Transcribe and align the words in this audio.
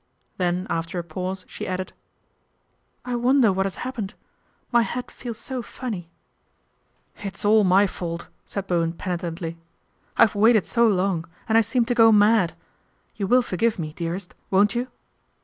Then 0.37 0.65
after 0.67 0.97
a 0.97 1.03
pause 1.03 1.45
she 1.47 1.67
added," 1.67 1.93
I 3.05 3.13
wonder 3.13 3.53
what 3.53 3.67
has 3.67 3.75
happened. 3.85 4.15
My 4.71 4.81
head 4.81 5.11
feels 5.11 5.37
so 5.37 5.61
funny."" 5.61 6.09
It's 7.23 7.45
all 7.45 7.63
my 7.63 7.85
fault," 7.85 8.27
said 8.47 8.65
Bowen 8.65 8.93
penitently." 8.93 9.59
I've 10.17 10.33
waited 10.33 10.65
so 10.65 10.87
long, 10.87 11.25
and 11.47 11.55
I 11.55 11.61
seemed 11.61 11.87
to 11.89 11.93
go 11.93 12.11
mad. 12.11 12.53
You 13.15 13.27
will 13.27 13.43
forgive 13.43 13.77
me, 13.77 13.93
dearest, 13.93 14.33
won't 14.49 14.73
you 14.73 14.87